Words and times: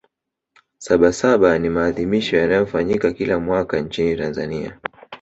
sabasaba 0.77 1.57
ni 1.59 1.69
maadhimisho 1.69 2.37
yanayofanyika 2.37 3.11
kila 3.13 3.39
mwaka 3.39 3.79
nchini 3.79 4.15
tanzania 4.17 4.79